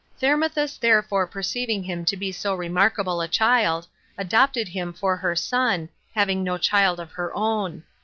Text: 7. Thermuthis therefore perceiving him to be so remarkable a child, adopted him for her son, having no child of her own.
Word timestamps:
7. 0.17 0.31
Thermuthis 0.41 0.79
therefore 0.79 1.27
perceiving 1.27 1.83
him 1.83 2.05
to 2.05 2.17
be 2.17 2.31
so 2.31 2.55
remarkable 2.55 3.21
a 3.21 3.27
child, 3.27 3.87
adopted 4.17 4.67
him 4.67 4.93
for 4.93 5.15
her 5.15 5.35
son, 5.35 5.89
having 6.15 6.43
no 6.43 6.57
child 6.57 6.99
of 6.99 7.11
her 7.11 7.31
own. 7.35 7.83